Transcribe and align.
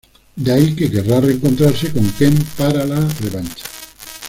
De 0.35 0.51
ahí, 0.51 0.75
que 0.75 0.89
querrá 0.89 1.19
reencontrarse 1.21 1.93
con 1.93 2.09
Ken 2.13 2.33
para 2.57 2.85
la 2.87 3.01
revancha. 3.19 3.65